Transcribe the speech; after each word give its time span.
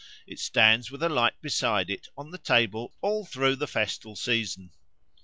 It 0.25 0.39
stands 0.39 0.89
with 0.89 1.03
a 1.03 1.09
light 1.09 1.39
beside 1.43 1.91
it 1.91 2.07
on 2.17 2.31
the 2.31 2.39
table 2.39 2.91
all 3.01 3.23
through 3.23 3.57
the 3.57 3.67
festal 3.67 4.15
season. 4.15 4.71